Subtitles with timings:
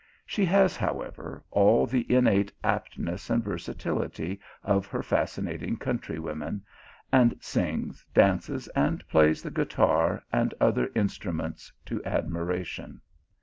[0.25, 6.65] She has, however, all the innate aptness and versatility of her fascinating country women,
[7.11, 12.99] and sings, dances, and plays the guitar and other instruments to admiration.